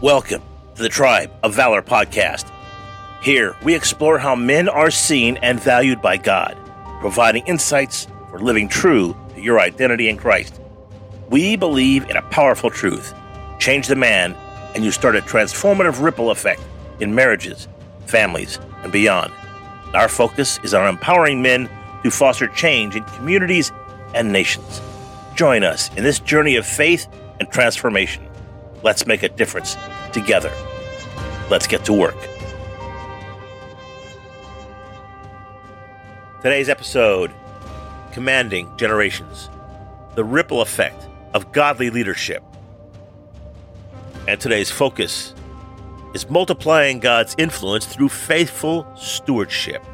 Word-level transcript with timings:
Welcome 0.00 0.42
to 0.76 0.82
the 0.84 0.88
Tribe 0.88 1.32
of 1.42 1.56
Valor 1.56 1.82
podcast. 1.82 2.48
Here, 3.20 3.56
we 3.64 3.74
explore 3.74 4.16
how 4.16 4.36
men 4.36 4.68
are 4.68 4.92
seen 4.92 5.38
and 5.38 5.58
valued 5.58 6.00
by 6.00 6.18
God, 6.18 6.56
providing 7.00 7.44
insights 7.48 8.06
for 8.30 8.38
living 8.38 8.68
true 8.68 9.16
to 9.34 9.40
your 9.40 9.58
identity 9.58 10.08
in 10.08 10.16
Christ. 10.16 10.60
We 11.30 11.56
believe 11.56 12.08
in 12.08 12.16
a 12.16 12.22
powerful 12.22 12.70
truth 12.70 13.12
change 13.58 13.88
the 13.88 13.96
man, 13.96 14.36
and 14.76 14.84
you 14.84 14.92
start 14.92 15.16
a 15.16 15.20
transformative 15.20 16.00
ripple 16.00 16.30
effect 16.30 16.62
in 17.00 17.16
marriages, 17.16 17.66
families, 18.06 18.60
and 18.84 18.92
beyond. 18.92 19.32
Our 19.94 20.08
focus 20.08 20.60
is 20.62 20.74
on 20.74 20.86
empowering 20.86 21.42
men 21.42 21.68
to 22.04 22.12
foster 22.12 22.46
change 22.46 22.94
in 22.94 23.02
communities 23.02 23.72
and 24.14 24.32
nations. 24.32 24.80
Join 25.34 25.64
us 25.64 25.92
in 25.96 26.04
this 26.04 26.20
journey 26.20 26.54
of 26.54 26.64
faith 26.64 27.08
and 27.40 27.50
transformation. 27.50 28.27
Let's 28.84 29.06
make 29.06 29.24
a 29.24 29.28
difference 29.28 29.76
together. 30.12 30.52
Let's 31.50 31.66
get 31.66 31.84
to 31.86 31.92
work. 31.92 32.16
Today's 36.42 36.68
episode 36.68 37.32
Commanding 38.12 38.70
Generations 38.76 39.50
The 40.14 40.22
Ripple 40.22 40.62
Effect 40.62 41.08
of 41.34 41.50
Godly 41.50 41.90
Leadership. 41.90 42.44
And 44.28 44.40
today's 44.40 44.70
focus 44.70 45.34
is 46.14 46.30
multiplying 46.30 47.00
God's 47.00 47.34
influence 47.36 47.84
through 47.84 48.10
faithful 48.10 48.86
stewardship. 48.96 49.84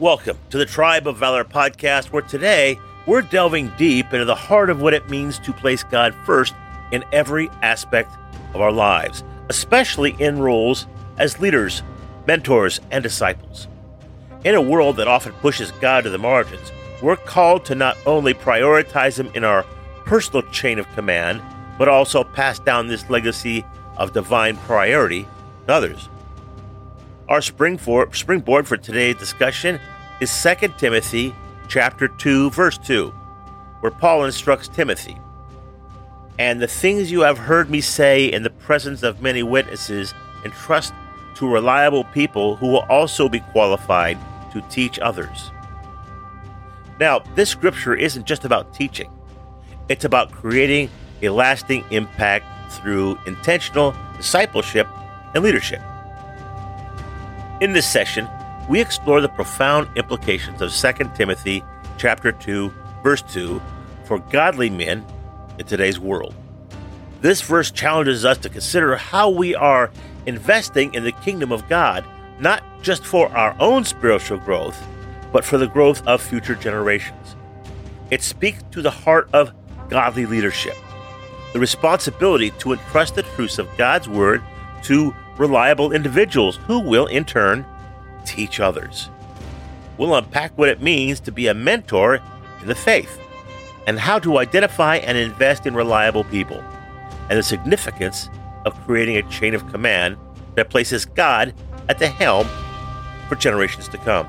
Welcome 0.00 0.38
to 0.50 0.58
the 0.58 0.66
Tribe 0.66 1.06
of 1.06 1.18
Valor 1.18 1.44
podcast, 1.44 2.06
where 2.06 2.22
today 2.22 2.80
we're 3.06 3.22
delving 3.22 3.70
deep 3.78 4.06
into 4.12 4.24
the 4.24 4.34
heart 4.34 4.70
of 4.70 4.82
what 4.82 4.92
it 4.92 5.08
means 5.08 5.38
to 5.38 5.52
place 5.52 5.84
God 5.84 6.12
first 6.24 6.52
in 6.92 7.04
every 7.12 7.48
aspect 7.62 8.16
of 8.54 8.60
our 8.60 8.72
lives, 8.72 9.24
especially 9.48 10.16
in 10.18 10.38
roles 10.38 10.86
as 11.18 11.40
leaders, 11.40 11.82
mentors, 12.26 12.80
and 12.90 13.02
disciples. 13.02 13.68
In 14.44 14.54
a 14.54 14.62
world 14.62 14.96
that 14.96 15.08
often 15.08 15.32
pushes 15.34 15.70
God 15.72 16.04
to 16.04 16.10
the 16.10 16.18
margins, 16.18 16.72
we're 17.02 17.16
called 17.16 17.64
to 17.66 17.74
not 17.74 17.96
only 18.06 18.34
prioritize 18.34 19.18
Him 19.18 19.30
in 19.34 19.44
our 19.44 19.64
personal 20.04 20.42
chain 20.50 20.78
of 20.78 20.90
command, 20.92 21.42
but 21.78 21.88
also 21.88 22.24
pass 22.24 22.58
down 22.58 22.86
this 22.86 23.08
legacy 23.10 23.64
of 23.96 24.12
divine 24.12 24.56
priority 24.58 25.26
to 25.66 25.72
others. 25.72 26.08
Our 27.28 27.40
springboard, 27.40 28.66
for 28.66 28.76
today's 28.76 29.16
discussion 29.16 29.80
is 30.20 30.42
2 30.42 30.74
Timothy 30.78 31.34
chapter 31.68 32.08
2 32.08 32.50
verse 32.50 32.78
2, 32.78 33.08
where 33.80 33.92
Paul 33.92 34.24
instructs 34.24 34.68
Timothy 34.68 35.16
and 36.38 36.60
the 36.60 36.66
things 36.66 37.10
you 37.10 37.20
have 37.20 37.38
heard 37.38 37.70
me 37.70 37.80
say 37.80 38.26
in 38.26 38.42
the 38.42 38.50
presence 38.50 39.02
of 39.02 39.22
many 39.22 39.42
witnesses, 39.42 40.14
entrust 40.44 40.92
to 41.36 41.48
reliable 41.50 42.04
people 42.04 42.56
who 42.56 42.68
will 42.68 42.86
also 42.88 43.28
be 43.28 43.40
qualified 43.40 44.18
to 44.52 44.60
teach 44.62 44.98
others. 44.98 45.50
Now, 47.00 47.20
this 47.34 47.50
scripture 47.50 47.94
isn't 47.94 48.26
just 48.26 48.44
about 48.44 48.74
teaching, 48.74 49.10
it's 49.88 50.04
about 50.04 50.32
creating 50.32 50.90
a 51.22 51.28
lasting 51.28 51.84
impact 51.90 52.72
through 52.72 53.18
intentional 53.26 53.94
discipleship 54.16 54.88
and 55.34 55.44
leadership. 55.44 55.80
In 57.60 57.72
this 57.72 57.86
session, 57.86 58.28
we 58.68 58.80
explore 58.80 59.20
the 59.20 59.28
profound 59.28 59.88
implications 59.96 60.60
of 60.62 60.72
2 60.72 61.10
Timothy 61.14 61.62
chapter 61.98 62.32
2 62.32 62.72
verse 63.02 63.22
2 63.22 63.60
for 64.04 64.18
godly 64.18 64.70
men 64.70 65.04
in 65.58 65.66
today's 65.66 65.98
world. 65.98 66.34
This 67.20 67.40
verse 67.40 67.70
challenges 67.70 68.24
us 68.24 68.38
to 68.38 68.48
consider 68.48 68.96
how 68.96 69.30
we 69.30 69.54
are 69.54 69.90
investing 70.26 70.92
in 70.94 71.04
the 71.04 71.12
kingdom 71.12 71.52
of 71.52 71.68
God, 71.68 72.04
not 72.38 72.62
just 72.82 73.04
for 73.04 73.28
our 73.30 73.56
own 73.60 73.84
spiritual 73.84 74.38
growth, 74.38 74.82
but 75.32 75.44
for 75.44 75.58
the 75.58 75.66
growth 75.66 76.06
of 76.06 76.20
future 76.20 76.54
generations. 76.54 77.36
It 78.10 78.22
speaks 78.22 78.62
to 78.72 78.82
the 78.82 78.90
heart 78.90 79.28
of 79.32 79.52
godly 79.88 80.26
leadership, 80.26 80.76
the 81.52 81.60
responsibility 81.60 82.50
to 82.58 82.72
entrust 82.72 83.14
the 83.14 83.22
truths 83.22 83.58
of 83.58 83.74
God's 83.76 84.08
word 84.08 84.42
to 84.82 85.14
reliable 85.38 85.92
individuals 85.92 86.56
who 86.66 86.78
will, 86.80 87.06
in 87.06 87.24
turn, 87.24 87.64
teach 88.26 88.60
others. 88.60 89.08
We'll 89.96 90.14
unpack 90.14 90.56
what 90.58 90.68
it 90.68 90.82
means 90.82 91.20
to 91.20 91.32
be 91.32 91.46
a 91.46 91.54
mentor 91.54 92.20
in 92.60 92.68
the 92.68 92.74
faith 92.74 93.18
and 93.86 93.98
how 93.98 94.18
to 94.18 94.38
identify 94.38 94.96
and 94.96 95.18
invest 95.18 95.66
in 95.66 95.74
reliable 95.74 96.24
people, 96.24 96.62
and 97.28 97.38
the 97.38 97.42
significance 97.42 98.28
of 98.64 98.78
creating 98.84 99.16
a 99.16 99.22
chain 99.30 99.54
of 99.54 99.66
command 99.70 100.16
that 100.54 100.70
places 100.70 101.04
God 101.04 101.54
at 101.88 101.98
the 101.98 102.08
helm 102.08 102.48
for 103.28 103.36
generations 103.36 103.88
to 103.88 103.98
come. 103.98 104.28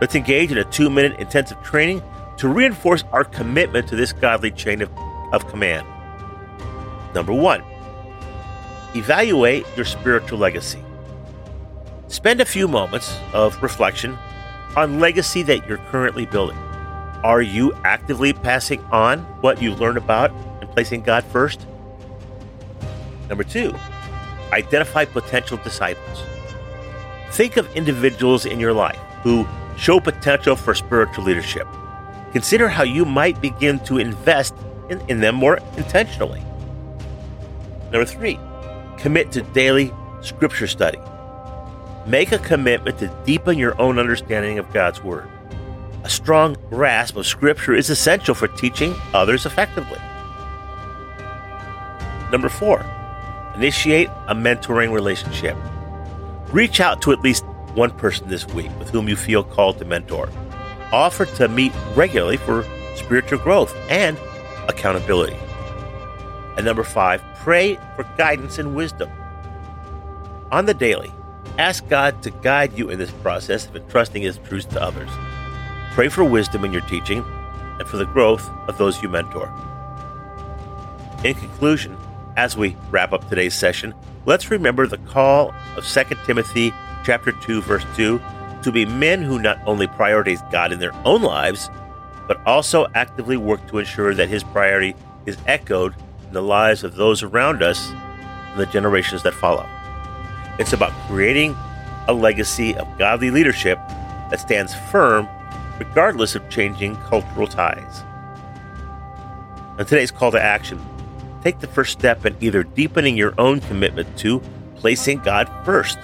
Let's 0.00 0.14
engage 0.14 0.50
in 0.50 0.58
a 0.58 0.64
two 0.64 0.90
minute 0.90 1.18
intensive 1.20 1.62
training 1.62 2.02
to 2.38 2.48
reinforce 2.48 3.04
our 3.12 3.24
commitment 3.24 3.86
to 3.88 3.96
this 3.96 4.12
godly 4.12 4.50
chain 4.50 4.82
of, 4.82 4.90
of 5.32 5.46
command. 5.48 5.86
Number 7.14 7.32
one, 7.32 7.62
evaluate 8.94 9.66
your 9.76 9.84
spiritual 9.84 10.38
legacy. 10.38 10.82
Spend 12.08 12.40
a 12.40 12.44
few 12.44 12.66
moments 12.66 13.16
of 13.32 13.62
reflection 13.62 14.18
on 14.76 15.00
legacy 15.00 15.42
that 15.42 15.66
you're 15.68 15.78
currently 15.78 16.26
building. 16.26 16.58
Are 17.24 17.40
you 17.40 17.72
actively 17.84 18.32
passing 18.32 18.82
on 18.86 19.20
what 19.42 19.62
you 19.62 19.74
learn 19.74 19.96
about 19.96 20.32
and 20.60 20.68
placing 20.70 21.02
God 21.02 21.22
first? 21.24 21.66
Number 23.28 23.44
two, 23.44 23.72
identify 24.52 25.04
potential 25.04 25.56
disciples. 25.58 26.24
Think 27.30 27.56
of 27.56 27.72
individuals 27.76 28.44
in 28.44 28.58
your 28.58 28.72
life 28.72 28.98
who 29.22 29.46
show 29.76 30.00
potential 30.00 30.56
for 30.56 30.74
spiritual 30.74 31.24
leadership. 31.24 31.68
Consider 32.32 32.68
how 32.68 32.82
you 32.82 33.04
might 33.04 33.40
begin 33.40 33.78
to 33.80 33.98
invest 33.98 34.54
in, 34.90 35.00
in 35.08 35.20
them 35.20 35.36
more 35.36 35.58
intentionally. 35.76 36.42
Number 37.92 38.04
three, 38.04 38.38
commit 38.98 39.30
to 39.32 39.42
daily 39.42 39.92
scripture 40.22 40.66
study. 40.66 40.98
Make 42.04 42.32
a 42.32 42.38
commitment 42.38 42.98
to 42.98 43.06
deepen 43.24 43.58
your 43.58 43.80
own 43.80 44.00
understanding 44.00 44.58
of 44.58 44.72
God's 44.72 45.04
Word. 45.04 45.28
A 46.04 46.10
strong 46.10 46.56
grasp 46.68 47.16
of 47.16 47.26
Scripture 47.26 47.74
is 47.74 47.88
essential 47.88 48.34
for 48.34 48.48
teaching 48.48 48.94
others 49.14 49.46
effectively. 49.46 50.00
Number 52.32 52.48
four, 52.48 52.84
initiate 53.54 54.08
a 54.26 54.34
mentoring 54.34 54.92
relationship. 54.92 55.56
Reach 56.48 56.80
out 56.80 57.00
to 57.02 57.12
at 57.12 57.20
least 57.20 57.44
one 57.74 57.90
person 57.92 58.28
this 58.28 58.46
week 58.48 58.70
with 58.78 58.90
whom 58.90 59.08
you 59.08 59.14
feel 59.14 59.44
called 59.44 59.78
to 59.78 59.84
mentor. 59.84 60.28
Offer 60.90 61.26
to 61.36 61.48
meet 61.48 61.72
regularly 61.94 62.36
for 62.36 62.66
spiritual 62.96 63.38
growth 63.38 63.74
and 63.88 64.18
accountability. 64.68 65.36
And 66.56 66.66
number 66.66 66.84
five, 66.84 67.22
pray 67.36 67.76
for 67.96 68.04
guidance 68.18 68.58
and 68.58 68.74
wisdom. 68.74 69.08
On 70.50 70.66
the 70.66 70.74
daily, 70.74 71.12
ask 71.58 71.88
God 71.88 72.22
to 72.24 72.30
guide 72.30 72.76
you 72.76 72.90
in 72.90 72.98
this 72.98 73.10
process 73.10 73.66
of 73.66 73.76
entrusting 73.76 74.22
His 74.22 74.38
truths 74.38 74.66
to 74.66 74.82
others. 74.82 75.10
Pray 75.92 76.08
for 76.08 76.24
wisdom 76.24 76.64
in 76.64 76.72
your 76.72 76.80
teaching 76.80 77.22
and 77.78 77.86
for 77.86 77.98
the 77.98 78.06
growth 78.06 78.50
of 78.66 78.78
those 78.78 79.02
you 79.02 79.10
mentor. 79.10 79.52
In 81.22 81.34
conclusion, 81.34 81.98
as 82.38 82.56
we 82.56 82.78
wrap 82.90 83.12
up 83.12 83.28
today's 83.28 83.54
session, 83.54 83.92
let's 84.24 84.50
remember 84.50 84.86
the 84.86 84.96
call 84.96 85.52
of 85.76 85.86
2 85.86 86.04
Timothy 86.24 86.72
chapter 87.04 87.30
2 87.30 87.60
verse 87.60 87.84
2 87.94 88.18
to 88.62 88.72
be 88.72 88.86
men 88.86 89.20
who 89.20 89.38
not 89.38 89.58
only 89.66 89.86
prioritize 89.86 90.50
God 90.50 90.72
in 90.72 90.78
their 90.78 90.94
own 91.04 91.20
lives, 91.20 91.68
but 92.26 92.40
also 92.46 92.86
actively 92.94 93.36
work 93.36 93.68
to 93.68 93.76
ensure 93.76 94.14
that 94.14 94.30
his 94.30 94.42
priority 94.42 94.96
is 95.26 95.36
echoed 95.46 95.94
in 96.26 96.32
the 96.32 96.42
lives 96.42 96.84
of 96.84 96.96
those 96.96 97.22
around 97.22 97.62
us 97.62 97.90
and 97.90 98.58
the 98.58 98.64
generations 98.64 99.22
that 99.24 99.34
follow. 99.34 99.68
It's 100.58 100.72
about 100.72 100.92
creating 101.06 101.54
a 102.08 102.14
legacy 102.14 102.74
of 102.76 102.88
godly 102.98 103.30
leadership 103.30 103.76
that 104.30 104.40
stands 104.40 104.74
firm 104.90 105.28
regardless 105.88 106.36
of 106.36 106.48
changing 106.48 106.94
cultural 106.96 107.46
ties. 107.46 108.04
On 109.78 109.84
today's 109.84 110.12
call 110.12 110.30
to 110.30 110.40
action, 110.40 110.80
take 111.42 111.58
the 111.58 111.66
first 111.66 111.92
step 111.92 112.24
in 112.24 112.36
either 112.40 112.62
deepening 112.62 113.16
your 113.16 113.34
own 113.36 113.58
commitment 113.60 114.16
to 114.18 114.40
placing 114.76 115.18
God 115.20 115.50
first 115.64 115.98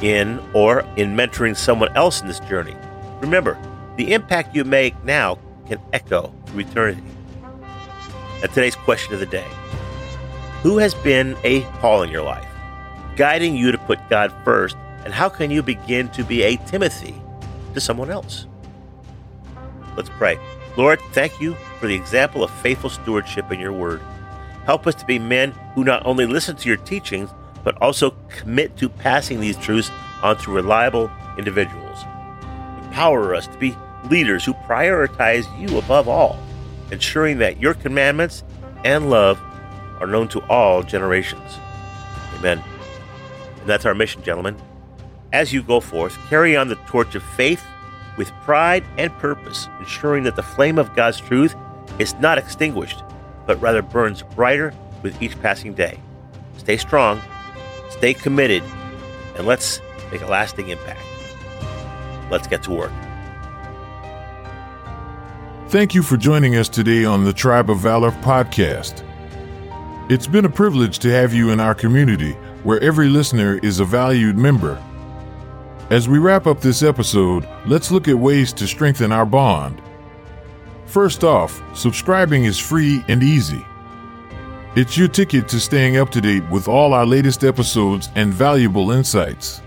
in 0.00 0.40
or 0.52 0.80
in 0.96 1.16
mentoring 1.16 1.56
someone 1.56 1.94
else 1.96 2.20
in 2.20 2.28
this 2.28 2.40
journey. 2.40 2.76
Remember, 3.20 3.58
the 3.96 4.12
impact 4.12 4.54
you 4.54 4.64
make 4.64 4.94
now 5.04 5.38
can 5.66 5.80
echo 5.92 6.32
through 6.46 6.60
eternity. 6.60 7.02
And 8.42 8.52
today's 8.52 8.76
question 8.76 9.14
of 9.14 9.20
the 9.20 9.26
day 9.26 9.48
Who 10.62 10.78
has 10.78 10.94
been 10.94 11.36
a 11.42 11.62
Paul 11.80 12.02
in 12.02 12.10
your 12.10 12.22
life, 12.22 12.48
guiding 13.16 13.56
you 13.56 13.72
to 13.72 13.78
put 13.78 13.98
God 14.08 14.32
first, 14.44 14.76
and 15.04 15.12
how 15.12 15.28
can 15.28 15.50
you 15.50 15.64
begin 15.64 16.08
to 16.10 16.22
be 16.22 16.42
a 16.42 16.56
Timothy 16.58 17.20
to 17.72 17.80
someone 17.80 18.10
else? 18.10 18.46
Let's 19.96 20.10
pray. 20.10 20.38
Lord, 20.76 21.00
thank 21.12 21.40
you 21.40 21.54
for 21.78 21.86
the 21.86 21.94
example 21.94 22.42
of 22.42 22.50
faithful 22.50 22.90
stewardship 22.90 23.52
in 23.52 23.60
your 23.60 23.72
word. 23.72 24.00
Help 24.64 24.86
us 24.86 24.94
to 24.96 25.04
be 25.04 25.18
men 25.18 25.52
who 25.74 25.84
not 25.84 26.04
only 26.06 26.26
listen 26.26 26.56
to 26.56 26.68
your 26.68 26.78
teachings, 26.78 27.30
but 27.62 27.80
also 27.80 28.14
commit 28.28 28.76
to 28.78 28.88
passing 28.88 29.40
these 29.40 29.56
truths 29.56 29.90
on 30.22 30.36
to 30.38 30.50
reliable 30.50 31.10
individuals. 31.38 31.98
Empower 32.82 33.34
us 33.34 33.46
to 33.46 33.58
be 33.58 33.76
leaders 34.10 34.44
who 34.44 34.52
prioritize 34.54 35.46
you 35.58 35.78
above 35.78 36.08
all, 36.08 36.38
ensuring 36.90 37.38
that 37.38 37.60
your 37.60 37.74
commandments 37.74 38.42
and 38.84 39.10
love 39.10 39.40
are 40.00 40.06
known 40.06 40.28
to 40.28 40.40
all 40.48 40.82
generations. 40.82 41.58
Amen. 42.36 42.62
And 43.60 43.68
that's 43.68 43.86
our 43.86 43.94
mission, 43.94 44.22
gentlemen. 44.22 44.56
As 45.32 45.52
you 45.52 45.62
go 45.62 45.80
forth, 45.80 46.16
carry 46.28 46.56
on 46.56 46.68
the 46.68 46.76
torch 46.86 47.14
of 47.14 47.22
faith 47.22 47.64
with 48.16 48.30
pride 48.42 48.84
and 48.98 49.12
purpose, 49.18 49.68
ensuring 49.80 50.24
that 50.24 50.36
the 50.36 50.42
flame 50.42 50.78
of 50.78 50.94
God's 50.94 51.20
truth 51.20 51.54
is 51.98 52.14
not 52.14 52.38
extinguished, 52.38 53.02
but 53.46 53.60
rather 53.60 53.82
burns 53.82 54.22
brighter 54.22 54.72
with 55.02 55.20
each 55.22 55.40
passing 55.40 55.74
day. 55.74 55.98
Stay 56.58 56.76
strong, 56.76 57.20
stay 57.90 58.14
committed, 58.14 58.62
and 59.36 59.46
let's 59.46 59.80
make 60.10 60.22
a 60.22 60.26
lasting 60.26 60.68
impact. 60.68 61.00
Let's 62.30 62.46
get 62.46 62.62
to 62.64 62.70
work. 62.70 62.92
Thank 65.68 65.94
you 65.94 66.02
for 66.02 66.16
joining 66.16 66.56
us 66.56 66.68
today 66.68 67.04
on 67.04 67.24
the 67.24 67.32
Tribe 67.32 67.68
of 67.68 67.78
Valor 67.78 68.12
podcast. 68.12 69.02
It's 70.08 70.26
been 70.26 70.44
a 70.44 70.50
privilege 70.50 70.98
to 71.00 71.10
have 71.10 71.32
you 71.32 71.50
in 71.50 71.58
our 71.58 71.74
community 71.74 72.32
where 72.62 72.80
every 72.80 73.08
listener 73.08 73.58
is 73.62 73.80
a 73.80 73.84
valued 73.84 74.36
member. 74.38 74.80
As 75.90 76.08
we 76.08 76.18
wrap 76.18 76.46
up 76.46 76.60
this 76.60 76.82
episode, 76.82 77.46
let's 77.66 77.90
look 77.90 78.08
at 78.08 78.18
ways 78.18 78.54
to 78.54 78.66
strengthen 78.66 79.12
our 79.12 79.26
bond. 79.26 79.82
First 80.86 81.24
off, 81.24 81.62
subscribing 81.76 82.44
is 82.44 82.58
free 82.58 83.04
and 83.08 83.22
easy. 83.22 83.64
It's 84.76 84.96
your 84.96 85.08
ticket 85.08 85.46
to 85.48 85.60
staying 85.60 85.98
up 85.98 86.08
to 86.12 86.22
date 86.22 86.48
with 86.48 86.68
all 86.68 86.94
our 86.94 87.04
latest 87.04 87.44
episodes 87.44 88.08
and 88.14 88.32
valuable 88.32 88.92
insights. 88.92 89.60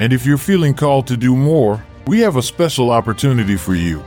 And 0.00 0.12
if 0.12 0.26
you're 0.26 0.36
feeling 0.36 0.74
called 0.74 1.06
to 1.06 1.16
do 1.16 1.34
more, 1.34 1.82
we 2.06 2.20
have 2.20 2.36
a 2.36 2.42
special 2.42 2.90
opportunity 2.90 3.56
for 3.56 3.74
you. 3.74 4.04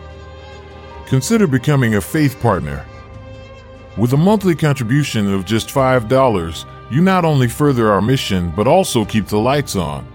Consider 1.07 1.47
becoming 1.47 1.95
a 1.95 2.01
faith 2.01 2.39
partner. 2.39 2.85
With 3.97 4.13
a 4.13 4.17
monthly 4.17 4.55
contribution 4.55 5.33
of 5.33 5.45
just 5.45 5.69
$5, 5.69 6.65
you 6.91 7.01
not 7.01 7.25
only 7.25 7.47
further 7.47 7.91
our 7.91 8.01
mission, 8.01 8.53
but 8.55 8.67
also 8.67 9.03
keep 9.05 9.25
the 9.25 9.39
lights 9.39 9.75
on. 9.75 10.07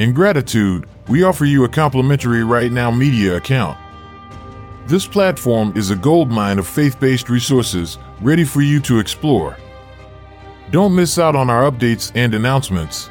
In 0.00 0.12
gratitude, 0.14 0.88
we 1.08 1.24
offer 1.24 1.44
you 1.44 1.64
a 1.64 1.68
complimentary 1.68 2.42
Right 2.42 2.72
Now 2.72 2.90
Media 2.90 3.36
account. 3.36 3.76
This 4.86 5.06
platform 5.06 5.74
is 5.76 5.90
a 5.90 5.96
goldmine 5.96 6.58
of 6.58 6.66
faith 6.66 6.98
based 6.98 7.28
resources 7.28 7.98
ready 8.22 8.44
for 8.44 8.62
you 8.62 8.80
to 8.80 8.98
explore. 8.98 9.58
Don't 10.70 10.96
miss 10.96 11.18
out 11.18 11.36
on 11.36 11.50
our 11.50 11.70
updates 11.70 12.12
and 12.14 12.32
announcements. 12.32 13.10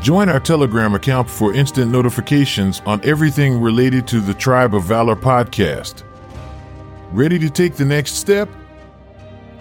Join 0.00 0.28
our 0.28 0.38
Telegram 0.38 0.94
account 0.94 1.28
for 1.28 1.52
instant 1.52 1.90
notifications 1.90 2.80
on 2.86 3.04
everything 3.04 3.60
related 3.60 4.06
to 4.06 4.20
the 4.20 4.34
Tribe 4.34 4.76
of 4.76 4.84
Valor 4.84 5.16
podcast. 5.16 6.04
Ready 7.10 7.40
to 7.40 7.50
take 7.50 7.74
the 7.74 7.84
next 7.84 8.12
step? 8.12 8.48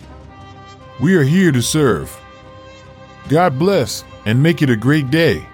We 1.00 1.16
are 1.16 1.24
here 1.24 1.50
to 1.50 1.60
serve. 1.60 2.16
God 3.28 3.58
bless 3.58 4.04
and 4.24 4.42
make 4.42 4.62
it 4.62 4.70
a 4.70 4.76
great 4.76 5.10
day. 5.10 5.46